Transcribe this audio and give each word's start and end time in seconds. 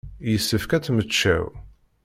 Yessefk 0.31 0.71
ad 0.71 0.83
temmecčaw. 0.83 1.45